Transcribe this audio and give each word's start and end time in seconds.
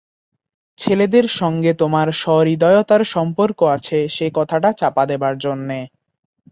ছেলেদের 0.79 1.25
সঙ্গে 1.39 1.71
তোমার 1.73 2.07
সহৃদয়তার 2.21 3.01
সম্পর্ক 3.07 3.59
আছে 3.75 3.97
সেই 4.09 4.31
কথাটা 4.33 4.69
চাপা 4.79 5.03
দেবার 5.05 5.35
জন্যে। 5.37 5.79